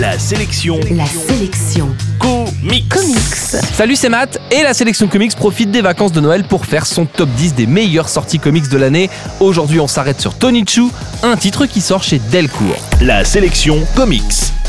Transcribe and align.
La 0.00 0.18
sélection 0.18 0.80
La 0.92 1.04
sélection 1.04 1.94
comics. 2.18 2.88
comics. 2.88 3.62
Salut, 3.74 3.96
c'est 3.96 4.08
Matt 4.08 4.40
et 4.50 4.62
la 4.62 4.72
sélection 4.72 5.08
comics 5.08 5.36
profite 5.36 5.70
des 5.70 5.82
vacances 5.82 6.12
de 6.12 6.20
Noël 6.20 6.44
pour 6.44 6.64
faire 6.64 6.86
son 6.86 7.04
top 7.04 7.28
10 7.36 7.52
des 7.52 7.66
meilleures 7.66 8.08
sorties 8.08 8.38
comics 8.38 8.70
de 8.70 8.78
l'année. 8.78 9.10
Aujourd'hui, 9.40 9.78
on 9.78 9.86
s'arrête 9.86 10.18
sur 10.18 10.32
Tony 10.32 10.64
Chu, 10.66 10.84
un 11.22 11.36
titre 11.36 11.66
qui 11.66 11.82
sort 11.82 12.02
chez 12.02 12.18
Delcourt. 12.18 12.82
La 13.02 13.26
sélection 13.26 13.76
comics. 13.94 14.22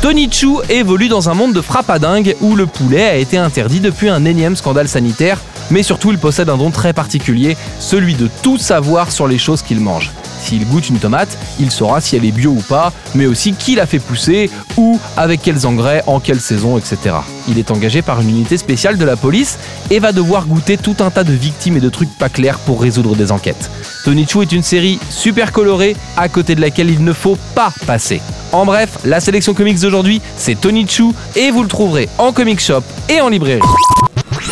Tony 0.00 0.32
Chu 0.32 0.60
évolue 0.70 1.08
dans 1.08 1.28
un 1.28 1.34
monde 1.34 1.52
de 1.52 1.60
frappadingue 1.60 2.34
où 2.40 2.56
le 2.56 2.64
poulet 2.64 3.04
a 3.04 3.16
été 3.16 3.36
interdit 3.36 3.80
depuis 3.80 4.08
un 4.08 4.24
énième 4.24 4.56
scandale 4.56 4.88
sanitaire, 4.88 5.42
mais 5.70 5.82
surtout 5.82 6.10
il 6.10 6.16
possède 6.16 6.48
un 6.48 6.56
don 6.56 6.70
très 6.70 6.94
particulier, 6.94 7.58
celui 7.80 8.14
de 8.14 8.30
tout 8.42 8.56
savoir 8.56 9.12
sur 9.12 9.28
les 9.28 9.36
choses 9.36 9.60
qu'il 9.60 9.80
mange. 9.80 10.10
S'il 10.48 10.66
goûte 10.66 10.88
une 10.88 10.98
tomate, 10.98 11.36
il 11.60 11.70
saura 11.70 12.00
si 12.00 12.16
elle 12.16 12.24
est 12.24 12.32
bio 12.32 12.52
ou 12.52 12.62
pas, 12.62 12.90
mais 13.14 13.26
aussi 13.26 13.52
qui 13.52 13.74
l'a 13.74 13.84
fait 13.84 13.98
pousser, 13.98 14.50
où, 14.78 14.98
avec 15.18 15.42
quels 15.42 15.66
engrais, 15.66 16.02
en 16.06 16.20
quelle 16.20 16.40
saison, 16.40 16.78
etc. 16.78 17.16
Il 17.48 17.58
est 17.58 17.70
engagé 17.70 18.00
par 18.00 18.22
une 18.22 18.30
unité 18.30 18.56
spéciale 18.56 18.96
de 18.96 19.04
la 19.04 19.16
police 19.16 19.58
et 19.90 19.98
va 19.98 20.12
devoir 20.12 20.46
goûter 20.46 20.78
tout 20.78 20.96
un 21.00 21.10
tas 21.10 21.22
de 21.22 21.34
victimes 21.34 21.76
et 21.76 21.80
de 21.80 21.90
trucs 21.90 22.16
pas 22.16 22.30
clairs 22.30 22.58
pour 22.60 22.80
résoudre 22.80 23.14
des 23.14 23.30
enquêtes. 23.30 23.70
Tony 24.06 24.26
Chu 24.26 24.40
est 24.40 24.52
une 24.52 24.62
série 24.62 24.98
super 25.10 25.52
colorée, 25.52 25.94
à 26.16 26.30
côté 26.30 26.54
de 26.54 26.62
laquelle 26.62 26.88
il 26.88 27.04
ne 27.04 27.12
faut 27.12 27.36
pas 27.54 27.70
passer. 27.86 28.22
En 28.50 28.64
bref, 28.64 28.96
la 29.04 29.20
sélection 29.20 29.52
comics 29.52 29.78
d'aujourd'hui, 29.80 30.22
c'est 30.38 30.58
Tony 30.58 30.88
Chu 30.88 31.12
et 31.36 31.50
vous 31.50 31.62
le 31.62 31.68
trouverez 31.68 32.08
en 32.16 32.32
comic 32.32 32.58
shop 32.58 32.84
et 33.10 33.20
en 33.20 33.28
librairie. 33.28 33.60